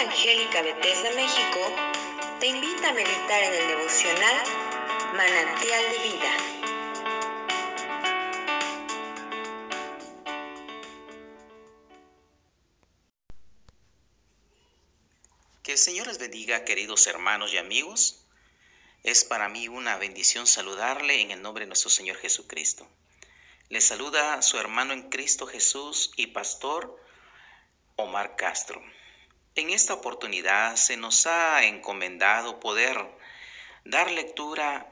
Evangélica 0.00 0.62
Bethesda 0.62 1.10
México 1.10 1.58
te 2.38 2.46
invita 2.46 2.90
a 2.90 2.92
meditar 2.92 3.42
en 3.42 3.52
el 3.52 3.66
devocional 3.66 4.46
Manantial 5.16 5.90
de 5.90 5.98
Vida. 5.98 6.36
Que 15.64 15.72
el 15.72 15.78
Señor 15.78 16.06
les 16.06 16.18
bendiga, 16.18 16.64
queridos 16.64 17.08
hermanos 17.08 17.52
y 17.52 17.58
amigos. 17.58 18.24
Es 19.02 19.24
para 19.24 19.48
mí 19.48 19.66
una 19.66 19.96
bendición 19.96 20.46
saludarle 20.46 21.22
en 21.22 21.32
el 21.32 21.42
nombre 21.42 21.64
de 21.64 21.70
nuestro 21.70 21.90
Señor 21.90 22.18
Jesucristo. 22.18 22.88
Le 23.68 23.80
saluda 23.80 24.42
su 24.42 24.58
hermano 24.58 24.92
en 24.92 25.10
Cristo 25.10 25.48
Jesús 25.48 26.12
y 26.14 26.28
pastor 26.28 27.02
Omar 27.96 28.36
Castro. 28.36 28.80
En 29.58 29.70
esta 29.70 29.92
oportunidad 29.92 30.76
se 30.76 30.96
nos 30.96 31.26
ha 31.26 31.64
encomendado 31.64 32.60
poder 32.60 32.96
dar 33.84 34.08
lectura 34.12 34.88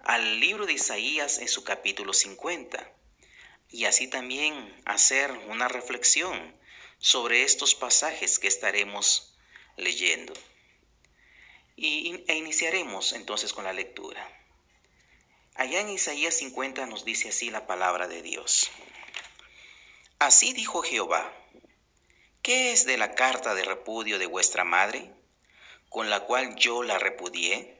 al 0.00 0.40
libro 0.40 0.66
de 0.66 0.72
Isaías 0.72 1.38
en 1.38 1.46
su 1.46 1.62
capítulo 1.62 2.12
50 2.12 2.84
y 3.70 3.84
así 3.84 4.08
también 4.08 4.74
hacer 4.86 5.30
una 5.46 5.68
reflexión 5.68 6.52
sobre 6.98 7.44
estos 7.44 7.76
pasajes 7.76 8.40
que 8.40 8.48
estaremos 8.48 9.36
leyendo. 9.76 10.32
Y, 11.76 12.24
e 12.26 12.34
iniciaremos 12.34 13.12
entonces 13.12 13.52
con 13.52 13.62
la 13.62 13.72
lectura. 13.72 14.28
Allá 15.54 15.78
en 15.80 15.90
Isaías 15.90 16.34
50 16.34 16.86
nos 16.86 17.04
dice 17.04 17.28
así 17.28 17.52
la 17.52 17.68
palabra 17.68 18.08
de 18.08 18.20
Dios. 18.22 18.68
Así 20.18 20.54
dijo 20.54 20.82
Jehová 20.82 21.32
¿Qué 22.42 22.72
es 22.72 22.86
de 22.86 22.96
la 22.96 23.14
carta 23.14 23.54
de 23.54 23.64
repudio 23.64 24.18
de 24.18 24.26
vuestra 24.26 24.64
madre, 24.64 25.12
con 25.88 26.08
la 26.08 26.20
cual 26.20 26.56
yo 26.56 26.82
la 26.82 26.98
repudié? 26.98 27.78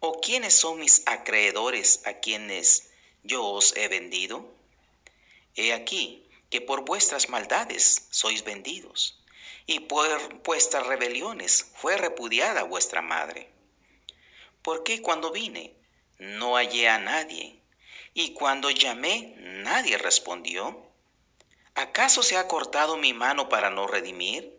¿O 0.00 0.20
quiénes 0.20 0.54
son 0.54 0.78
mis 0.78 1.02
acreedores 1.06 2.02
a 2.06 2.14
quienes 2.14 2.90
yo 3.24 3.44
os 3.44 3.76
he 3.76 3.88
vendido? 3.88 4.54
He 5.56 5.72
aquí 5.72 6.28
que 6.50 6.60
por 6.60 6.84
vuestras 6.84 7.28
maldades 7.28 8.06
sois 8.10 8.44
vendidos, 8.44 9.18
y 9.66 9.80
por 9.80 10.42
vuestras 10.44 10.86
rebeliones 10.86 11.66
fue 11.74 11.96
repudiada 11.96 12.62
vuestra 12.62 13.02
madre. 13.02 13.50
¿Por 14.62 14.84
qué 14.84 15.02
cuando 15.02 15.32
vine 15.32 15.74
no 16.18 16.54
hallé 16.54 16.88
a 16.88 16.98
nadie, 16.98 17.60
y 18.14 18.34
cuando 18.34 18.70
llamé 18.70 19.34
nadie 19.38 19.98
respondió? 19.98 20.87
¿Acaso 21.78 22.24
se 22.24 22.36
ha 22.36 22.48
cortado 22.48 22.96
mi 22.96 23.12
mano 23.12 23.48
para 23.48 23.70
no 23.70 23.86
redimir? 23.86 24.52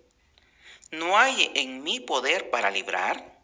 ¿No 0.90 1.18
hay 1.18 1.52
en 1.54 1.84
mí 1.84 2.00
poder 2.00 2.50
para 2.50 2.72
librar? 2.72 3.38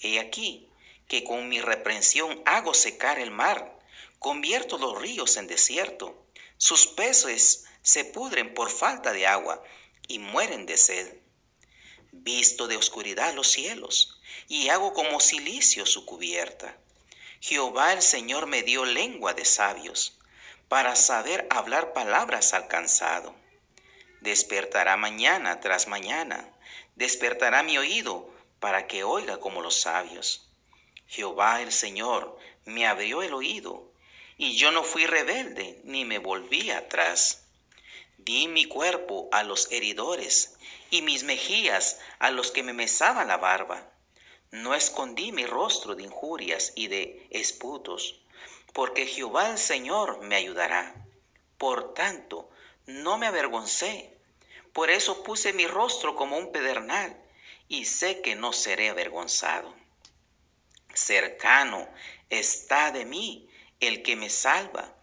He 0.00 0.18
aquí 0.18 0.68
que 1.06 1.22
con 1.22 1.48
mi 1.48 1.60
reprensión 1.60 2.42
hago 2.46 2.74
secar 2.74 3.20
el 3.20 3.30
mar, 3.30 3.78
convierto 4.18 4.76
los 4.76 5.00
ríos 5.00 5.36
en 5.36 5.46
desierto, 5.46 6.20
sus 6.58 6.88
peces 6.88 7.66
se 7.80 8.04
pudren 8.04 8.54
por 8.54 8.70
falta 8.70 9.12
de 9.12 9.28
agua 9.28 9.62
y 10.08 10.18
mueren 10.18 10.66
de 10.66 10.76
sed. 10.76 11.16
Visto 12.10 12.66
de 12.66 12.76
oscuridad 12.76 13.34
los 13.34 13.46
cielos, 13.46 14.20
y 14.48 14.68
hago 14.68 14.94
como 14.94 15.20
silicio 15.20 15.86
su 15.86 16.04
cubierta. 16.06 16.76
Jehová 17.40 17.92
el 17.92 18.02
Señor 18.02 18.48
me 18.48 18.64
dio 18.64 18.84
lengua 18.84 19.32
de 19.32 19.44
sabios 19.44 20.15
para 20.68 20.96
saber 20.96 21.46
hablar 21.50 21.92
palabras 21.92 22.52
al 22.54 22.66
cansado. 22.66 23.34
Despertará 24.20 24.96
mañana 24.96 25.60
tras 25.60 25.86
mañana, 25.86 26.48
despertará 26.96 27.62
mi 27.62 27.78
oído 27.78 28.28
para 28.58 28.86
que 28.86 29.04
oiga 29.04 29.38
como 29.38 29.62
los 29.62 29.80
sabios. 29.80 30.48
Jehová 31.06 31.62
el 31.62 31.70
Señor 31.70 32.36
me 32.64 32.86
abrió 32.86 33.22
el 33.22 33.32
oído, 33.32 33.92
y 34.36 34.56
yo 34.56 34.72
no 34.72 34.82
fui 34.82 35.06
rebelde 35.06 35.80
ni 35.84 36.04
me 36.04 36.18
volví 36.18 36.70
atrás. 36.70 37.44
Di 38.18 38.48
mi 38.48 38.64
cuerpo 38.64 39.28
a 39.30 39.44
los 39.44 39.70
heridores 39.70 40.56
y 40.90 41.02
mis 41.02 41.22
mejillas 41.22 42.00
a 42.18 42.30
los 42.30 42.50
que 42.50 42.62
me 42.62 42.72
mesaban 42.72 43.28
la 43.28 43.36
barba. 43.36 43.88
No 44.50 44.74
escondí 44.74 45.30
mi 45.30 45.46
rostro 45.46 45.94
de 45.94 46.02
injurias 46.02 46.72
y 46.74 46.88
de 46.88 47.26
esputos 47.30 48.20
porque 48.76 49.06
Jehová 49.06 49.48
el 49.48 49.56
Señor 49.56 50.20
me 50.20 50.36
ayudará. 50.36 50.94
Por 51.56 51.94
tanto, 51.94 52.50
no 52.84 53.16
me 53.16 53.26
avergoncé. 53.26 54.14
Por 54.74 54.90
eso 54.90 55.22
puse 55.22 55.54
mi 55.54 55.66
rostro 55.66 56.14
como 56.14 56.36
un 56.36 56.52
pedernal 56.52 57.18
y 57.68 57.86
sé 57.86 58.20
que 58.20 58.34
no 58.34 58.52
seré 58.52 58.90
avergonzado. 58.90 59.74
Cercano 60.92 61.88
está 62.28 62.92
de 62.92 63.06
mí 63.06 63.48
el 63.80 64.02
que 64.02 64.14
me 64.14 64.28
salva. 64.28 64.94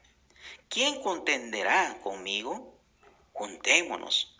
¿Quién 0.69 1.01
contenderá 1.01 1.97
conmigo? 2.03 2.77
Juntémonos. 3.31 4.37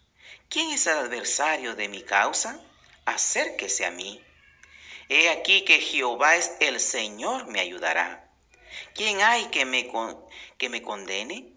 ¿Quién 0.48 0.70
es 0.70 0.86
el 0.86 1.00
adversario 1.00 1.74
de 1.74 1.88
mi 1.88 2.04
causa? 2.04 2.64
Acérquese 3.06 3.84
a 3.88 3.90
mí. 3.90 4.24
He 5.10 5.32
aquí 5.32 5.66
que 5.66 5.80
Jehová 5.80 6.36
es 6.36 6.52
el 6.60 6.80
Señor 6.80 7.48
me 7.48 7.62
ayudará. 7.62 8.23
¿Quién 8.94 9.22
hay 9.22 9.46
que 9.46 9.66
me, 9.66 9.92
que 10.58 10.70
me 10.70 10.82
condene? 10.82 11.54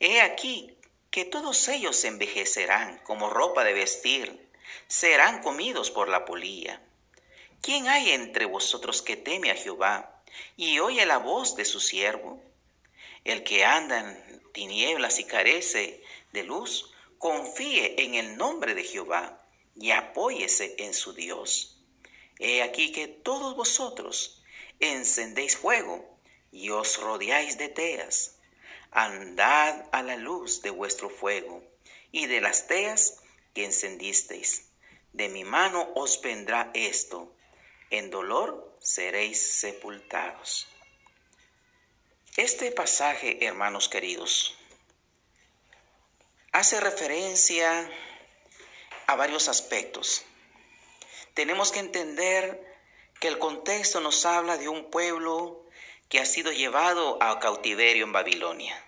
He 0.00 0.20
aquí 0.20 0.76
que 1.10 1.24
todos 1.24 1.68
ellos 1.68 2.04
envejecerán 2.04 2.98
como 3.04 3.30
ropa 3.30 3.64
de 3.64 3.72
vestir, 3.72 4.48
serán 4.86 5.42
comidos 5.42 5.90
por 5.90 6.08
la 6.08 6.24
polilla. 6.24 6.80
¿Quién 7.62 7.88
hay 7.88 8.12
entre 8.12 8.44
vosotros 8.44 9.02
que 9.02 9.16
teme 9.16 9.50
a 9.50 9.56
Jehová 9.56 10.22
y 10.56 10.78
oye 10.78 11.04
la 11.06 11.18
voz 11.18 11.56
de 11.56 11.64
su 11.64 11.80
siervo? 11.80 12.42
El 13.24 13.42
que 13.42 13.64
anda 13.64 13.98
en 13.98 14.42
tinieblas 14.52 15.18
y 15.18 15.24
carece 15.24 16.02
de 16.32 16.44
luz, 16.44 16.92
confíe 17.18 17.96
en 18.04 18.14
el 18.14 18.36
nombre 18.36 18.74
de 18.74 18.84
Jehová 18.84 19.42
y 19.74 19.90
apóyese 19.90 20.76
en 20.78 20.94
su 20.94 21.12
Dios. 21.12 21.78
He 22.38 22.62
aquí 22.62 22.92
que 22.92 23.08
todos 23.08 23.56
vosotros 23.56 24.40
encendéis 24.78 25.56
fuego 25.56 26.17
y 26.50 26.70
os 26.70 26.98
rodeáis 26.98 27.58
de 27.58 27.68
teas. 27.68 28.34
Andad 28.90 29.84
a 29.92 30.02
la 30.02 30.16
luz 30.16 30.62
de 30.62 30.70
vuestro 30.70 31.10
fuego 31.10 31.62
y 32.10 32.26
de 32.26 32.40
las 32.40 32.66
teas 32.66 33.20
que 33.54 33.64
encendisteis. 33.64 34.68
De 35.12 35.28
mi 35.28 35.44
mano 35.44 35.90
os 35.94 36.20
vendrá 36.20 36.70
esto. 36.74 37.34
En 37.90 38.10
dolor 38.10 38.76
seréis 38.80 39.40
sepultados. 39.40 40.66
Este 42.36 42.70
pasaje, 42.70 43.44
hermanos 43.44 43.88
queridos, 43.88 44.56
hace 46.52 46.80
referencia 46.80 47.90
a 49.06 49.16
varios 49.16 49.48
aspectos. 49.48 50.22
Tenemos 51.34 51.72
que 51.72 51.80
entender 51.80 52.62
que 53.20 53.28
el 53.28 53.38
contexto 53.38 54.00
nos 54.00 54.24
habla 54.26 54.56
de 54.56 54.68
un 54.68 54.90
pueblo 54.90 55.67
que 56.08 56.20
ha 56.20 56.26
sido 56.26 56.52
llevado 56.52 57.22
a 57.22 57.38
cautiverio 57.38 58.04
en 58.04 58.12
Babilonia. 58.12 58.84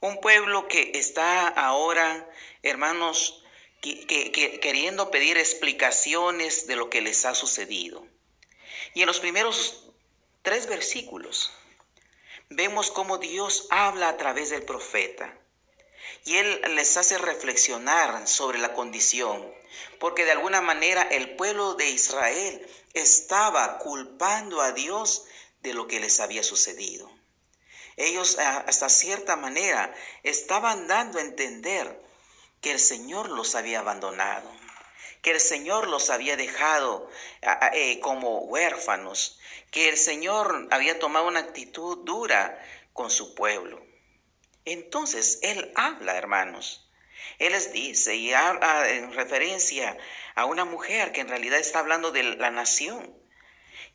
Un 0.00 0.20
pueblo 0.20 0.68
que 0.68 0.92
está 0.94 1.48
ahora, 1.48 2.28
hermanos, 2.62 3.42
queriendo 3.80 5.10
pedir 5.10 5.38
explicaciones 5.38 6.66
de 6.66 6.76
lo 6.76 6.90
que 6.90 7.00
les 7.00 7.24
ha 7.24 7.34
sucedido. 7.34 8.06
Y 8.94 9.02
en 9.02 9.06
los 9.06 9.20
primeros 9.20 9.84
tres 10.42 10.66
versículos 10.66 11.50
vemos 12.48 12.90
cómo 12.90 13.18
Dios 13.18 13.66
habla 13.70 14.08
a 14.08 14.16
través 14.16 14.50
del 14.50 14.62
profeta. 14.62 15.36
Y 16.24 16.36
Él 16.36 16.60
les 16.74 16.96
hace 16.96 17.18
reflexionar 17.18 18.26
sobre 18.28 18.58
la 18.58 18.74
condición, 18.74 19.52
porque 19.98 20.24
de 20.24 20.32
alguna 20.32 20.60
manera 20.60 21.02
el 21.02 21.36
pueblo 21.36 21.74
de 21.74 21.88
Israel 21.90 22.66
estaba 22.94 23.78
culpando 23.78 24.60
a 24.60 24.72
Dios 24.72 25.24
de 25.66 25.74
lo 25.74 25.88
que 25.88 25.98
les 25.98 26.20
había 26.20 26.44
sucedido. 26.44 27.10
Ellos 27.96 28.38
hasta 28.38 28.88
cierta 28.88 29.34
manera 29.34 29.92
estaban 30.22 30.86
dando 30.86 31.18
a 31.18 31.22
entender 31.22 32.00
que 32.60 32.70
el 32.70 32.78
Señor 32.78 33.30
los 33.30 33.56
había 33.56 33.80
abandonado, 33.80 34.48
que 35.22 35.32
el 35.32 35.40
Señor 35.40 35.88
los 35.88 36.10
había 36.10 36.36
dejado 36.36 37.10
eh, 37.72 37.98
como 37.98 38.44
huérfanos, 38.44 39.40
que 39.72 39.88
el 39.88 39.96
Señor 39.96 40.68
había 40.70 41.00
tomado 41.00 41.26
una 41.26 41.40
actitud 41.40 42.04
dura 42.04 42.62
con 42.92 43.10
su 43.10 43.34
pueblo. 43.34 43.84
Entonces 44.64 45.40
Él 45.42 45.72
habla, 45.74 46.16
hermanos. 46.16 46.88
Él 47.40 47.52
les 47.52 47.72
dice 47.72 48.14
y 48.14 48.32
habla 48.32 48.88
en 48.88 49.12
referencia 49.12 49.98
a 50.36 50.44
una 50.44 50.64
mujer 50.64 51.10
que 51.10 51.22
en 51.22 51.28
realidad 51.28 51.58
está 51.58 51.80
hablando 51.80 52.12
de 52.12 52.22
la 52.22 52.50
nación 52.50 53.25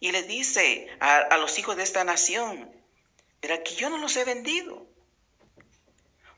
y 0.01 0.11
les 0.11 0.27
dice 0.27 0.89
a, 0.99 1.37
los 1.37 1.57
hijos 1.59 1.77
de 1.77 1.83
esta 1.83 2.03
nación, 2.03 2.69
pero 3.39 3.63
que 3.63 3.75
yo 3.75 3.89
no 3.89 3.99
los 3.99 4.17
he 4.17 4.25
vendido. 4.25 4.87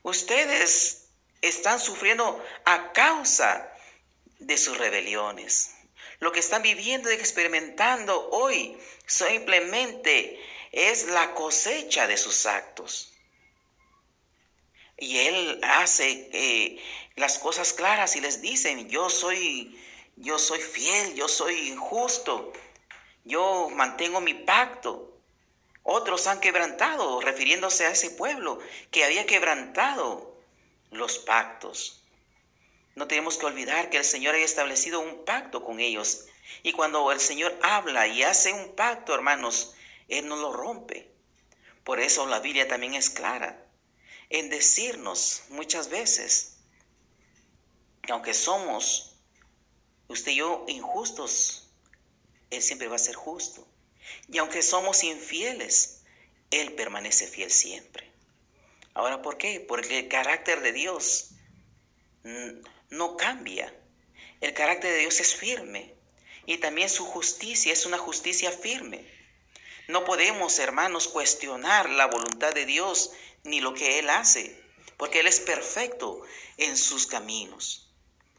Ustedes 0.02 1.08
están 1.40 1.80
sufriendo 1.80 2.44
a 2.66 2.92
causa 2.92 3.72
de 4.38 4.58
sus 4.58 4.76
rebeliones. 4.76 5.74
Lo 6.20 6.30
que 6.30 6.40
están 6.40 6.60
viviendo 6.60 7.10
y 7.10 7.14
experimentando 7.14 8.28
hoy 8.30 8.78
simplemente 9.06 10.38
es 10.70 11.06
la 11.06 11.32
cosecha 11.32 12.06
de 12.06 12.18
sus 12.18 12.44
actos. 12.44 13.14
Y 14.98 15.20
Él 15.20 15.60
hace 15.64 16.28
eh, 16.32 16.82
las 17.16 17.38
cosas 17.38 17.72
claras 17.72 18.14
y 18.14 18.20
les 18.20 18.42
dicen, 18.42 18.90
yo 18.90 19.08
soy, 19.08 19.74
yo 20.16 20.38
soy 20.38 20.60
fiel, 20.60 21.14
yo 21.14 21.28
soy 21.28 21.74
justo, 21.76 22.52
yo 23.24 23.70
mantengo 23.70 24.20
mi 24.20 24.34
pacto. 24.34 25.10
Otros 25.82 26.26
han 26.26 26.40
quebrantado, 26.40 27.20
refiriéndose 27.20 27.84
a 27.84 27.90
ese 27.90 28.10
pueblo 28.10 28.58
que 28.90 29.04
había 29.04 29.26
quebrantado 29.26 30.34
los 30.90 31.18
pactos. 31.18 32.02
No 32.94 33.08
tenemos 33.08 33.36
que 33.36 33.46
olvidar 33.46 33.90
que 33.90 33.98
el 33.98 34.04
Señor 34.04 34.34
ha 34.34 34.38
establecido 34.38 35.00
un 35.00 35.24
pacto 35.24 35.64
con 35.64 35.80
ellos. 35.80 36.26
Y 36.62 36.72
cuando 36.72 37.10
el 37.10 37.20
Señor 37.20 37.58
habla 37.62 38.06
y 38.06 38.22
hace 38.22 38.52
un 38.52 38.74
pacto, 38.76 39.14
hermanos, 39.14 39.74
Él 40.08 40.28
no 40.28 40.36
lo 40.36 40.52
rompe. 40.52 41.10
Por 41.82 42.00
eso 42.00 42.26
la 42.26 42.40
Biblia 42.40 42.68
también 42.68 42.94
es 42.94 43.10
clara 43.10 43.60
en 44.30 44.48
decirnos 44.48 45.42
muchas 45.50 45.88
veces 45.88 46.56
que 48.02 48.12
aunque 48.12 48.34
somos 48.34 49.14
usted 50.08 50.32
y 50.32 50.36
yo 50.36 50.64
injustos, 50.68 51.63
Él 52.54 52.62
siempre 52.62 52.88
va 52.88 52.96
a 52.96 52.98
ser 52.98 53.14
justo. 53.14 53.66
Y 54.28 54.38
aunque 54.38 54.62
somos 54.62 55.04
infieles, 55.04 56.02
Él 56.50 56.72
permanece 56.74 57.26
fiel 57.26 57.50
siempre. 57.50 58.10
Ahora, 58.94 59.22
¿por 59.22 59.38
qué? 59.38 59.60
Porque 59.60 60.00
el 60.00 60.08
carácter 60.08 60.60
de 60.60 60.72
Dios 60.72 61.30
no 62.90 63.16
cambia. 63.16 63.74
El 64.40 64.54
carácter 64.54 64.92
de 64.92 64.98
Dios 64.98 65.20
es 65.20 65.34
firme 65.34 65.94
y 66.46 66.58
también 66.58 66.88
su 66.88 67.04
justicia 67.04 67.72
es 67.72 67.86
una 67.86 67.98
justicia 67.98 68.50
firme. 68.50 69.04
No 69.88 70.04
podemos, 70.04 70.58
hermanos, 70.58 71.08
cuestionar 71.08 71.90
la 71.90 72.06
voluntad 72.06 72.54
de 72.54 72.66
Dios 72.66 73.10
ni 73.42 73.60
lo 73.60 73.74
que 73.74 73.98
Él 73.98 74.08
hace, 74.08 74.58
porque 74.96 75.20
Él 75.20 75.26
es 75.26 75.40
perfecto 75.40 76.22
en 76.56 76.76
sus 76.76 77.06
caminos. 77.06 77.83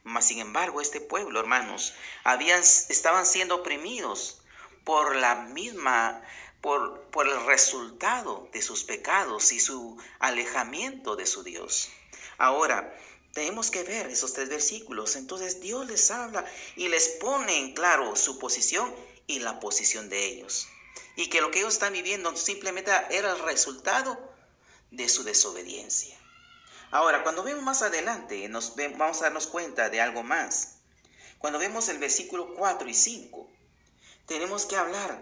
Mas, 0.06 0.28
sin 0.28 0.38
embargo, 0.38 0.82
este 0.82 1.02
pueblo, 1.02 1.40
hermanos, 1.40 1.96
habían, 2.24 2.62
estaban 2.62 3.26
siendo 3.26 3.56
oprimidos 3.56 4.40
por 4.84 5.16
la 5.16 5.34
misma, 5.36 6.22
por, 6.62 7.02
por 7.10 7.28
el 7.28 7.44
resultado 7.48 8.48
de 8.54 8.62
sus 8.62 8.84
pecados 8.84 9.52
y 9.52 9.60
su 9.60 9.98
alejamiento 10.20 11.16
de 11.16 11.26
su 11.26 11.42
Dios. 11.42 11.90
Ahora, 12.38 12.96
tenemos 13.34 13.72
que 13.72 13.82
ver 13.82 14.06
esos 14.06 14.34
tres 14.34 14.48
versículos. 14.48 15.16
Entonces 15.16 15.60
Dios 15.60 15.88
les 15.88 16.12
habla 16.12 16.46
y 16.76 16.88
les 16.88 17.10
pone 17.10 17.58
en 17.58 17.74
claro 17.74 18.16
su 18.16 18.38
posición 18.38 18.94
y 19.26 19.40
la 19.40 19.60
posición 19.60 20.08
de 20.08 20.24
ellos. 20.24 20.68
Y 21.16 21.30
que 21.30 21.42
lo 21.42 21.50
que 21.50 21.60
ellos 21.60 21.74
están 21.74 21.94
viviendo 21.94 22.36
simplemente 22.38 22.92
era 23.10 23.32
el 23.32 23.40
resultado 23.40 24.18
de 24.92 25.10
su 25.10 25.24
desobediencia. 25.24 26.16
Ahora, 26.96 27.24
cuando 27.24 27.44
vemos 27.44 27.62
más 27.62 27.82
adelante, 27.82 28.48
nos 28.48 28.74
vamos 28.78 29.20
a 29.20 29.26
darnos 29.26 29.48
cuenta 29.48 29.90
de 29.90 30.00
algo 30.00 30.24
más. 30.24 30.78
Cuando 31.40 31.60
vemos 31.60 31.90
el 31.90 31.98
versículo 31.98 32.56
4 32.56 32.88
y 32.88 32.94
5, 32.94 33.50
tenemos 34.28 34.66
que 34.66 34.78
hablar 34.78 35.22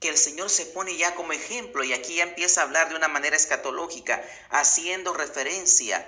que 0.00 0.08
el 0.08 0.16
Señor 0.16 0.50
se 0.50 0.66
pone 0.66 0.96
ya 0.96 1.14
como 1.14 1.32
ejemplo 1.32 1.84
y 1.84 1.92
aquí 1.92 2.16
ya 2.16 2.24
empieza 2.24 2.60
a 2.60 2.64
hablar 2.64 2.88
de 2.88 2.96
una 2.96 3.06
manera 3.06 3.36
escatológica, 3.36 4.20
haciendo 4.50 5.14
referencia 5.14 6.04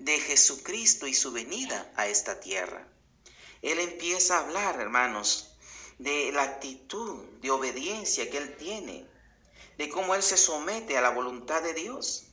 de 0.00 0.18
Jesucristo 0.18 1.06
y 1.06 1.14
su 1.14 1.30
venida 1.30 1.88
a 1.94 2.08
esta 2.08 2.40
tierra. 2.40 2.88
Él 3.62 3.78
empieza 3.78 4.36
a 4.36 4.40
hablar, 4.40 4.80
hermanos, 4.80 5.56
de 6.00 6.32
la 6.32 6.42
actitud 6.42 7.22
de 7.40 7.52
obediencia 7.52 8.28
que 8.28 8.38
Él 8.38 8.56
tiene, 8.56 9.06
de 9.78 9.88
cómo 9.90 10.16
Él 10.16 10.24
se 10.24 10.36
somete 10.36 10.98
a 10.98 11.02
la 11.02 11.10
voluntad 11.10 11.62
de 11.62 11.72
Dios. 11.72 12.25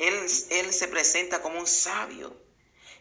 Él, 0.00 0.72
se 0.72 0.88
presenta 0.88 1.42
como 1.42 1.60
un 1.60 1.66
sabio. 1.66 2.34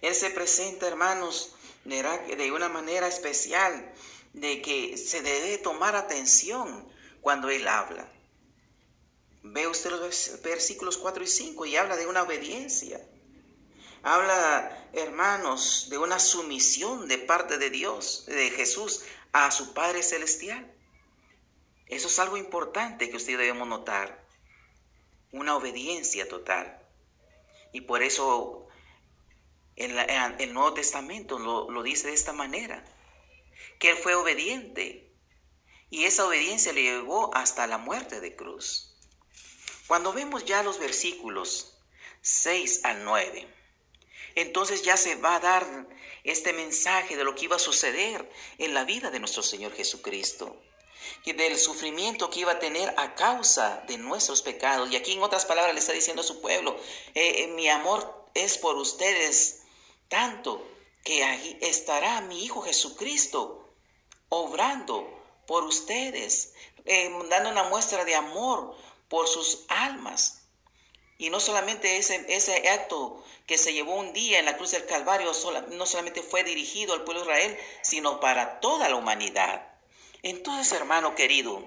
Él 0.02 0.14
se 0.14 0.30
presenta, 0.32 0.86
hermanos, 0.86 1.56
de 1.86 2.52
una 2.52 2.68
manera 2.68 3.08
especial, 3.08 3.94
de 4.34 4.62
que 4.62 4.98
se 4.98 5.22
debe 5.22 5.58
tomar 5.60 5.96
atención 5.96 6.86
cuando 7.22 7.50
Él 7.50 7.68
habla. 7.70 8.12
Ve 9.44 9.68
usted 9.68 9.92
los 9.92 10.42
versículos 10.42 10.98
4 10.98 11.24
y 11.24 11.28
5 11.28 11.66
y 11.68 11.78
habla 11.78 11.96
de 11.96 12.06
una 12.06 12.24
obediencia. 12.24 13.02
Habla, 14.04 14.90
hermanos, 14.92 15.88
de 15.90 15.98
una 15.98 16.20
sumisión 16.20 17.08
de 17.08 17.18
parte 17.18 17.58
de 17.58 17.70
Dios, 17.70 18.26
de 18.28 18.50
Jesús, 18.52 19.04
a 19.32 19.52
su 19.52 19.74
Padre 19.74 20.04
Celestial. 20.04 20.70
Eso 21.88 22.08
es 22.08 22.20
algo 22.20 22.36
importante 22.36 23.10
que 23.10 23.18
usted 23.18 23.38
debemos 23.38 23.68
notar. 23.70 24.22
Una 25.32 25.56
obediencia 25.56 26.28
total. 26.28 26.79
Y 27.72 27.82
por 27.82 28.04
eso 28.04 28.68
el 29.76 30.54
Nuevo 30.54 30.74
Testamento 30.74 31.40
lo, 31.40 31.70
lo 31.70 31.84
dice 31.84 32.08
de 32.08 32.14
esta 32.14 32.34
manera. 32.34 32.84
Que 33.80 33.92
Él 33.92 33.98
fue 33.98 34.16
obediente. 34.16 35.14
Y 35.90 36.06
esa 36.06 36.28
obediencia 36.28 36.74
le 36.74 36.84
llevó 36.84 37.34
hasta 37.36 37.68
la 37.68 37.78
muerte 37.78 38.20
de 38.20 38.36
cruz. 38.36 38.96
Cuando 39.88 40.14
vemos 40.14 40.46
ya 40.46 40.62
los 40.62 40.80
versículos 40.80 41.76
6 42.22 42.82
al 42.84 43.04
9, 43.04 43.48
entonces 44.36 44.84
ya 44.84 44.98
se 44.98 45.16
va 45.16 45.36
a 45.36 45.40
dar 45.40 45.88
este 46.24 46.54
mensaje 46.54 47.18
de 47.18 47.24
lo 47.24 47.34
que 47.34 47.46
iba 47.46 47.56
a 47.56 47.60
suceder 47.60 48.30
en 48.58 48.74
la 48.74 48.84
vida 48.84 49.10
de 49.10 49.20
nuestro 49.20 49.42
Señor 49.42 49.74
Jesucristo. 49.74 50.62
Y 51.26 51.34
del 51.34 51.58
sufrimiento 51.58 52.30
que 52.30 52.42
iba 52.42 52.54
a 52.54 52.60
tener 52.60 52.94
a 52.98 53.16
causa 53.16 53.84
de 53.88 53.98
nuestros 53.98 54.42
pecados. 54.42 54.92
Y 54.92 54.96
aquí 54.96 55.14
en 55.14 55.24
otras 55.24 55.46
palabras 55.46 55.74
le 55.74 55.80
está 55.80 55.94
diciendo 55.94 56.22
a 56.22 56.26
su 56.26 56.42
pueblo, 56.42 56.76
eh, 57.16 57.44
eh, 57.44 57.48
mi 57.48 57.68
amor 57.70 58.26
es 58.34 58.58
por 58.58 58.76
ustedes 58.76 59.62
tanto 60.08 60.66
que 61.04 61.24
ahí 61.24 61.58
estará 61.62 62.22
mi 62.22 62.44
Hijo 62.44 62.62
Jesucristo 62.62 63.70
obrando 64.30 65.08
por 65.48 65.64
ustedes, 65.64 66.54
eh, 66.86 67.12
dando 67.30 67.50
una 67.50 67.64
muestra 67.64 68.06
de 68.06 68.16
amor 68.16 68.76
por 69.08 69.28
sus 69.28 69.66
almas. 69.68 70.44
Y 71.18 71.30
no 71.30 71.40
solamente 71.40 71.98
ese, 71.98 72.26
ese 72.30 72.70
acto 72.70 73.24
que 73.46 73.58
se 73.58 73.74
llevó 73.74 73.96
un 73.96 74.14
día 74.14 74.40
en 74.40 74.46
la 74.46 74.56
cruz 74.56 74.72
del 74.72 74.86
Calvario 74.86 75.32
no 75.72 75.86
solamente 75.86 76.22
fue 76.22 76.44
dirigido 76.44 76.94
al 76.94 77.04
pueblo 77.04 77.26
de 77.26 77.32
Israel, 77.32 77.60
sino 77.82 78.20
para 78.20 78.60
toda 78.60 78.88
la 78.88 78.96
humanidad. 78.96 79.69
Entonces, 80.24 80.72
hermano 80.74 81.16
querido, 81.16 81.66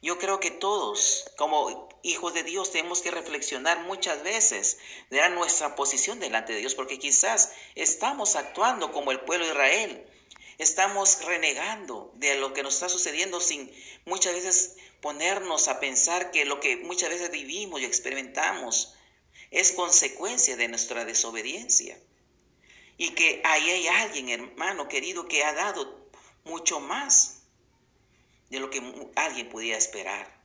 yo 0.00 0.18
creo 0.18 0.40
que 0.40 0.50
todos, 0.50 1.30
como 1.36 1.88
hijos 2.02 2.34
de 2.34 2.42
Dios, 2.42 2.72
tenemos 2.72 3.02
que 3.02 3.12
reflexionar 3.12 3.84
muchas 3.84 4.22
veces 4.24 4.78
de 5.10 5.28
nuestra 5.30 5.76
posición 5.76 6.18
delante 6.18 6.52
de 6.52 6.58
Dios, 6.58 6.74
porque 6.74 6.98
quizás 6.98 7.52
estamos 7.76 8.34
actuando 8.34 8.90
como 8.90 9.12
el 9.12 9.20
pueblo 9.20 9.46
de 9.46 9.52
Israel, 9.52 10.06
estamos 10.58 11.24
renegando 11.24 12.12
de 12.16 12.34
lo 12.34 12.52
que 12.52 12.64
nos 12.64 12.74
está 12.74 12.88
sucediendo 12.88 13.40
sin 13.40 13.72
muchas 14.04 14.34
veces 14.34 14.76
ponernos 15.00 15.68
a 15.68 15.78
pensar 15.78 16.30
que 16.32 16.44
lo 16.44 16.58
que 16.58 16.76
muchas 16.78 17.10
veces 17.10 17.30
vivimos 17.30 17.80
y 17.80 17.84
experimentamos 17.84 18.94
es 19.52 19.72
consecuencia 19.72 20.56
de 20.56 20.68
nuestra 20.68 21.04
desobediencia. 21.04 21.98
Y 22.96 23.10
que 23.10 23.40
ahí 23.44 23.70
hay 23.70 23.88
alguien, 23.88 24.28
hermano 24.28 24.88
querido, 24.88 25.26
que 25.28 25.44
ha 25.44 25.52
dado 25.52 26.08
mucho 26.44 26.80
más 26.80 27.41
de 28.52 28.60
lo 28.60 28.70
que 28.70 29.10
alguien 29.16 29.48
podía 29.48 29.76
esperar. 29.76 30.40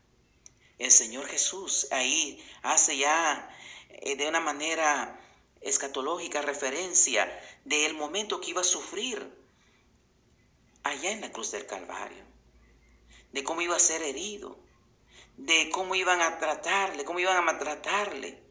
El 0.79 0.91
Señor 0.91 1.27
Jesús 1.27 1.87
ahí 1.91 2.43
hace 2.63 2.97
ya 2.97 3.55
eh, 3.89 4.15
de 4.15 4.27
una 4.27 4.39
manera 4.39 5.19
escatológica 5.61 6.41
referencia 6.41 7.27
del 7.65 7.93
momento 7.95 8.39
que 8.39 8.51
iba 8.51 8.61
a 8.61 8.63
sufrir 8.63 9.31
allá 10.83 11.11
en 11.11 11.21
la 11.21 11.31
cruz 11.31 11.51
del 11.51 11.65
Calvario 11.65 12.25
de 13.31 13.43
cómo 13.43 13.61
iba 13.61 13.75
a 13.75 13.79
ser 13.79 14.01
herido, 14.03 14.57
de 15.35 15.69
cómo 15.69 15.95
iban 15.95 16.21
a 16.21 16.39
tratarle, 16.39 17.03
cómo 17.03 17.19
iban 17.19 17.37
a 17.37 17.41
maltratarle, 17.41 18.41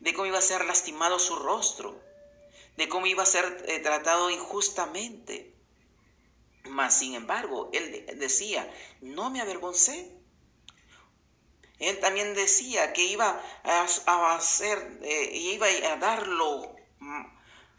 de 0.00 0.14
cómo 0.14 0.26
iba 0.26 0.38
a 0.38 0.42
ser 0.42 0.64
lastimado 0.66 1.18
su 1.18 1.36
rostro, 1.36 1.98
de 2.76 2.88
cómo 2.88 3.06
iba 3.06 3.22
a 3.22 3.26
ser 3.26 3.64
eh, 3.66 3.78
tratado 3.80 4.30
injustamente. 4.30 5.55
Mas, 6.68 6.98
sin 6.98 7.14
embargo, 7.14 7.70
él 7.72 8.06
decía, 8.18 8.70
no 9.00 9.30
me 9.30 9.40
avergoncé. 9.40 10.12
Él 11.78 12.00
también 12.00 12.34
decía 12.34 12.92
que 12.92 13.04
iba 13.04 13.40
a, 13.64 14.34
hacer, 14.34 14.98
eh, 15.02 15.30
iba 15.34 15.66
a 15.66 15.96
dar 15.96 16.26
lo, 16.26 16.74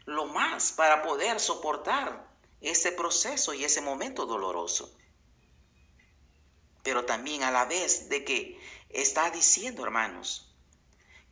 lo 0.04 0.26
más 0.26 0.72
para 0.72 1.02
poder 1.02 1.40
soportar 1.40 2.28
ese 2.60 2.92
proceso 2.92 3.54
y 3.54 3.64
ese 3.64 3.80
momento 3.80 4.26
doloroso 4.26 4.94
pero 6.88 7.04
también 7.04 7.42
a 7.42 7.50
la 7.50 7.66
vez 7.66 8.08
de 8.08 8.24
que 8.24 8.58
está 8.88 9.30
diciendo, 9.30 9.84
hermanos, 9.84 10.50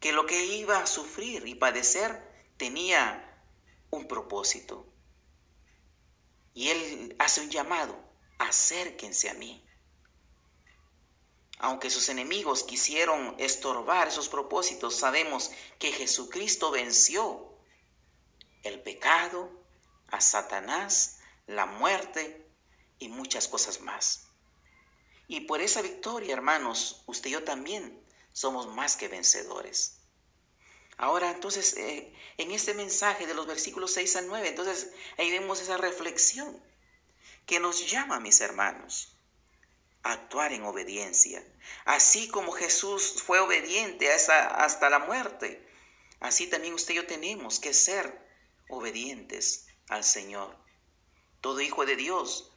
que 0.01 0.13
lo 0.13 0.27
que 0.27 0.45
iba 0.45 0.79
a 0.79 0.87
sufrir 0.87 1.47
y 1.47 1.55
padecer 1.55 2.23
tenía 2.59 3.43
un 3.89 4.07
propósito. 4.07 4.87
Y 6.57 6.71
Él 6.71 7.15
hace 7.19 7.43
un 7.43 7.51
llamado, 7.51 7.95
acérquense 8.39 9.29
a 9.29 9.35
mí. 9.35 9.63
Aunque 11.59 11.91
sus 11.91 12.09
enemigos 12.09 12.63
quisieron 12.63 13.35
estorbar 13.39 14.09
esos 14.09 14.31
propósitos, 14.31 14.97
sabemos 14.97 15.51
que 15.79 15.93
Jesucristo 15.93 16.71
venció 16.71 17.55
el 18.63 18.81
pecado, 18.81 19.51
a 20.09 20.23
Satanás, 20.23 21.19
la 21.47 21.67
muerte 21.67 22.49
y 22.99 23.09
muchas 23.09 23.49
cosas 23.49 23.83
más. 23.83 24.27
Y 25.29 25.43
por 25.43 25.61
esa 25.61 25.83
victoria, 25.83 26.33
hermanos, 26.33 27.03
usted 27.05 27.29
y 27.29 27.33
yo 27.35 27.45
también 27.45 28.03
somos 28.33 28.67
más 28.69 28.97
que 28.97 29.09
vencedores. 29.09 29.99
Ahora, 30.99 31.31
entonces, 31.31 31.76
eh, 31.76 32.12
en 32.38 32.50
este 32.53 32.73
mensaje 32.73 33.26
de 33.26 33.35
los 33.35 33.47
versículos 33.47 33.93
6 33.93 34.17
al 34.17 34.29
9, 34.29 34.49
entonces 34.49 34.91
ahí 35.19 35.31
vemos 35.31 35.61
esa 35.61 35.76
reflexión 35.76 36.59
que 37.45 37.61
nos 37.61 37.91
llama, 37.91 38.19
mis 38.19 38.41
hermanos, 38.41 39.15
a 40.03 40.12
actuar 40.12 40.53
en 40.53 40.65
obediencia. 40.65 41.45
Así 41.85 42.29
como 42.29 42.53
Jesús 42.53 43.23
fue 43.23 43.41
obediente 43.41 44.11
hasta 44.11 44.88
la 44.88 45.00
muerte, 45.00 45.69
así 46.21 46.47
también 46.47 46.75
usted 46.75 46.95
y 46.95 46.97
yo 46.97 47.07
tenemos 47.07 47.61
que 47.61 47.75
ser 47.75 48.19
obedientes 48.69 49.67
al 49.88 50.03
Señor. 50.03 50.57
Todo 51.43 51.61
hijo 51.61 51.85
de 51.85 51.97
Dios 51.97 52.53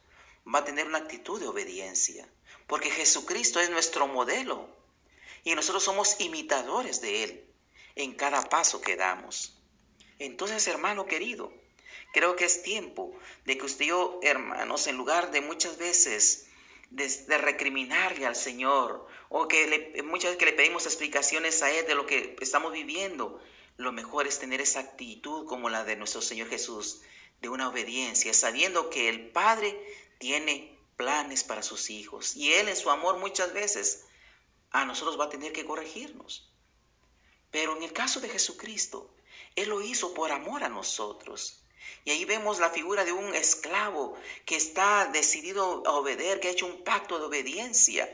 va 0.52 0.60
a 0.60 0.64
tener 0.64 0.86
una 0.86 0.98
actitud 0.98 1.38
de 1.38 1.46
obediencia, 1.46 2.26
porque 2.66 2.90
Jesucristo 2.90 3.60
es 3.60 3.68
nuestro 3.68 4.06
modelo 4.06 4.74
y 5.44 5.54
nosotros 5.54 5.84
somos 5.84 6.18
imitadores 6.20 7.02
de 7.02 7.24
Él 7.24 7.49
en 8.02 8.14
cada 8.14 8.42
paso 8.48 8.80
que 8.80 8.96
damos. 8.96 9.56
Entonces, 10.18 10.66
hermano 10.68 11.06
querido, 11.06 11.52
creo 12.12 12.36
que 12.36 12.44
es 12.44 12.62
tiempo 12.62 13.12
de 13.44 13.56
que 13.56 13.66
usted 13.66 13.84
y 13.86 13.88
yo, 13.88 14.20
hermanos, 14.22 14.86
en 14.86 14.96
lugar 14.96 15.30
de 15.30 15.40
muchas 15.40 15.78
veces 15.78 16.46
de, 16.90 17.38
recriminarle 17.38 18.26
al 18.26 18.36
Señor 18.36 19.06
o 19.28 19.48
que 19.48 19.66
le, 19.66 20.02
muchas 20.02 20.30
veces 20.30 20.38
que 20.38 20.46
le 20.46 20.52
pedimos 20.52 20.86
explicaciones 20.86 21.62
a 21.62 21.70
Él 21.70 21.86
de 21.86 21.94
lo 21.94 22.06
que 22.06 22.36
estamos 22.40 22.72
viviendo, 22.72 23.40
lo 23.76 23.92
mejor 23.92 24.26
es 24.26 24.38
tener 24.38 24.60
esa 24.60 24.80
actitud 24.80 25.46
como 25.46 25.70
la 25.70 25.84
de 25.84 25.96
nuestro 25.96 26.20
Señor 26.20 26.48
Jesús, 26.48 27.02
de 27.40 27.48
una 27.48 27.68
obediencia, 27.68 28.34
sabiendo 28.34 28.90
que 28.90 29.08
el 29.08 29.30
Padre 29.30 29.78
tiene 30.18 30.76
planes 30.96 31.44
para 31.44 31.62
sus 31.62 31.88
hijos 31.88 32.36
y 32.36 32.52
Él 32.52 32.68
en 32.68 32.76
su 32.76 32.90
amor 32.90 33.18
muchas 33.18 33.54
veces 33.54 34.04
a 34.70 34.84
nosotros 34.84 35.18
va 35.18 35.24
a 35.24 35.30
tener 35.30 35.52
que 35.52 35.64
corregirnos. 35.64 36.49
Pero 37.50 37.76
en 37.76 37.82
el 37.82 37.92
caso 37.92 38.20
de 38.20 38.28
Jesucristo, 38.28 39.10
Él 39.56 39.70
lo 39.70 39.82
hizo 39.82 40.14
por 40.14 40.32
amor 40.32 40.62
a 40.64 40.68
nosotros. 40.68 41.62
Y 42.04 42.10
ahí 42.10 42.24
vemos 42.24 42.60
la 42.60 42.70
figura 42.70 43.04
de 43.04 43.12
un 43.12 43.34
esclavo 43.34 44.16
que 44.46 44.56
está 44.56 45.06
decidido 45.06 45.82
a 45.86 45.92
obedecer, 45.92 46.40
que 46.40 46.48
ha 46.48 46.52
hecho 46.52 46.66
un 46.66 46.82
pacto 46.84 47.18
de 47.18 47.26
obediencia, 47.26 48.08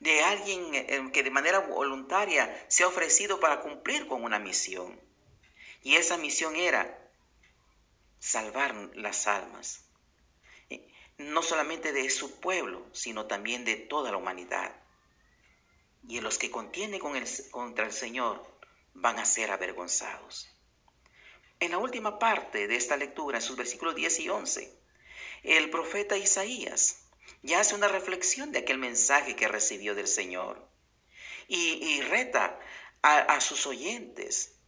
de 0.00 0.22
alguien 0.22 0.74
eh, 0.74 1.10
que 1.12 1.22
de 1.22 1.30
manera 1.30 1.60
voluntaria 1.60 2.66
se 2.68 2.82
ha 2.82 2.88
ofrecido 2.88 3.38
para 3.38 3.60
cumplir 3.60 4.06
con 4.08 4.24
una 4.24 4.38
misión. 4.38 5.00
Y 5.82 5.96
esa 5.96 6.16
misión 6.16 6.56
era 6.56 6.98
salvar 8.18 8.74
las 8.94 9.26
almas, 9.26 9.84
eh, 10.70 10.86
no 11.18 11.42
solamente 11.42 11.92
de 11.92 12.10
su 12.10 12.40
pueblo, 12.40 12.84
sino 12.92 13.26
también 13.26 13.64
de 13.64 13.76
toda 13.76 14.10
la 14.10 14.16
humanidad. 14.16 14.74
Y 16.08 16.20
los 16.20 16.36
que 16.36 16.50
contienen 16.50 16.98
con 16.98 17.14
contra 17.52 17.86
el 17.86 17.92
Señor 17.92 18.51
van 18.94 19.18
a 19.18 19.24
ser 19.24 19.50
avergonzados. 19.50 20.48
En 21.60 21.70
la 21.70 21.78
última 21.78 22.18
parte 22.18 22.66
de 22.66 22.76
esta 22.76 22.96
lectura, 22.96 23.38
en 23.38 23.42
sus 23.42 23.56
versículos 23.56 23.94
10 23.94 24.20
y 24.20 24.28
11, 24.28 24.78
el 25.44 25.70
profeta 25.70 26.16
Isaías 26.16 27.04
ya 27.42 27.60
hace 27.60 27.74
una 27.74 27.88
reflexión 27.88 28.52
de 28.52 28.60
aquel 28.60 28.78
mensaje 28.78 29.36
que 29.36 29.48
recibió 29.48 29.94
del 29.94 30.08
Señor 30.08 30.68
y, 31.48 32.00
reta 32.02 32.58
a, 33.02 33.40
sus 33.40 33.66
oyentes 33.66 34.58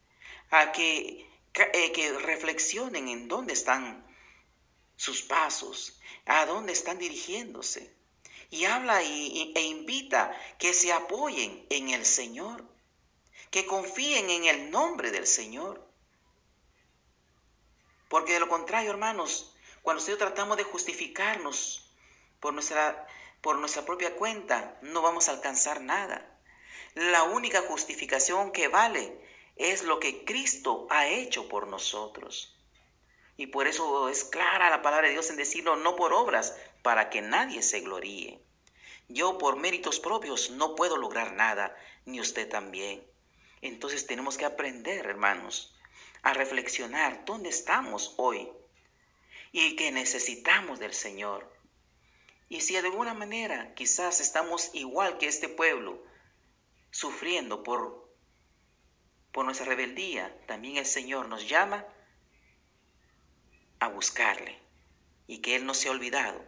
a 0.51 0.73
que, 0.73 1.27
eh, 1.55 1.93
que 1.93 2.13
reflexionen 2.19 3.09
en 3.09 3.29
dónde 3.29 3.53
están 3.53 4.07
sus 4.97 5.23
pasos, 5.23 6.01
a 6.27 6.47
dónde 6.47 6.73
están 6.73 6.99
dirigiéndose. 6.99 7.95
Y 8.51 8.67
habla 8.67 9.03
e 9.03 9.63
invita 9.63 10.37
que 10.59 10.75
se 10.75 10.93
apoyen 10.93 11.67
en 11.71 11.91
el 11.91 12.05
Señor 12.05 12.74
que 13.51 13.67
confíen 13.67 14.31
en 14.31 14.45
el 14.45 14.71
nombre 14.71 15.11
del 15.11 15.27
Señor. 15.27 15.87
Porque 18.09 18.33
de 18.33 18.41
lo 18.41 18.49
contrario, 18.49 18.91
hermanos, 18.91 19.55
cuando 19.83 20.01
nosotros 20.01 20.19
tratamos 20.19 20.57
de 20.57 20.65
justificarnos 20.65 21.91
por 22.41 22.55
nuestra, 22.55 23.07
por 23.41 23.59
nuestra 23.59 23.85
propia 23.85 24.17
cuenta, 24.17 24.79
no 24.83 25.03
vamos 25.03 25.29
a 25.29 25.33
alcanzar 25.33 25.81
nada. 25.81 26.31
La 26.95 27.25
única 27.25 27.63
justificación 27.63 28.53
que 28.53 28.69
vale 28.69 29.21
es 29.57 29.83
lo 29.83 30.01
que 30.01 30.25
Cristo 30.25 30.87
ha 30.91 31.07
hecho 31.09 31.49
por 31.49 31.67
nosotros. 31.67 32.55
Y 33.37 33.49
por 33.49 33.67
eso 33.67 34.09
es 34.09 34.25
clara 34.25 34.71
la 34.71 34.83
palabra 34.83 35.09
de 35.09 35.15
Dios 35.15 35.31
en 35.31 35.37
decirlo, 35.37 35.77
no 35.77 35.97
por 35.97 36.13
obras, 36.13 36.57
para 36.83 37.11
que 37.11 37.21
nadie 37.21 37.63
se 37.63 37.81
gloríe. 37.81 38.41
Yo 39.09 39.39
por 39.39 39.57
méritos 39.57 40.01
propios 40.01 40.51
no 40.51 40.75
puedo 40.75 40.97
lograr 40.97 41.33
nada, 41.33 41.77
ni 42.05 42.21
usted 42.21 42.49
también. 42.49 43.05
Entonces 43.65 44.07
tenemos 44.07 44.37
que 44.37 44.45
aprender, 44.45 45.07
hermanos, 45.07 45.75
a 46.23 46.35
reflexionar 46.35 47.25
dónde 47.25 47.49
estamos 47.49 48.13
hoy 48.19 48.47
y 49.53 49.75
que 49.75 49.91
necesitamos 49.91 50.79
del 50.79 50.93
Señor. 50.93 51.51
Y 52.51 52.61
si 52.61 52.75
de 52.75 52.81
alguna 52.81 53.15
manera 53.15 53.73
quizás 53.75 54.21
estamos 54.21 54.69
igual 54.75 55.17
que 55.17 55.29
este 55.29 55.49
pueblo, 55.49 55.99
sufriendo 56.91 57.63
por, 57.63 58.07
por 59.33 59.47
nuestra 59.47 59.65
rebeldía, 59.65 60.39
también 60.47 60.77
el 60.77 60.85
Señor 60.85 61.29
nos 61.29 61.49
llama 61.49 61.87
a 63.81 63.89
buscarle 63.89 64.59
y 65.27 65.39
que 65.39 65.57
Él 65.57 65.65
no 65.65 65.73
se 65.73 65.89
ha 65.89 65.93
olvidado 65.93 66.45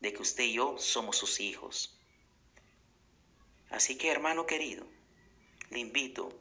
de 0.00 0.12
que 0.12 0.22
usted 0.22 0.42
y 0.42 0.54
yo 0.54 0.76
somos 0.76 1.18
sus 1.18 1.38
hijos. 1.38 1.96
Así 3.70 3.96
que 3.96 4.10
hermano 4.10 4.44
querido, 4.44 4.84
le 5.72 5.80
invito 5.80 6.32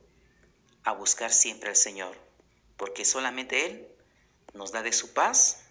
a 0.83 0.93
buscar 0.93 1.31
siempre 1.31 1.69
al 1.69 1.75
Señor, 1.75 2.15
porque 2.77 3.05
solamente 3.05 3.65
Él 3.65 3.87
nos 4.53 4.71
da 4.71 4.83
de 4.83 4.93
su 4.93 5.13
paz 5.13 5.63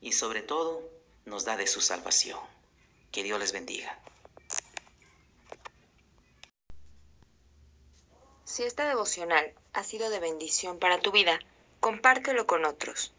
y 0.00 0.12
sobre 0.12 0.42
todo 0.42 0.82
nos 1.24 1.44
da 1.44 1.56
de 1.56 1.66
su 1.66 1.80
salvación. 1.80 2.40
Que 3.12 3.22
Dios 3.22 3.38
les 3.38 3.52
bendiga. 3.52 3.98
Si 8.44 8.62
esta 8.62 8.88
devocional 8.88 9.52
ha 9.74 9.84
sido 9.84 10.08
de 10.08 10.20
bendición 10.20 10.78
para 10.78 11.00
tu 11.00 11.12
vida, 11.12 11.38
compártelo 11.80 12.46
con 12.46 12.64
otros. 12.64 13.12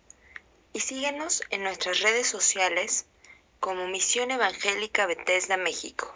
Y 0.73 0.79
síguenos 0.79 1.43
en 1.49 1.63
nuestras 1.63 1.99
redes 2.01 2.27
sociales 2.27 3.05
como 3.59 3.87
Misión 3.87 4.31
Evangélica 4.31 5.05
Bethesda 5.05 5.57
México. 5.57 6.13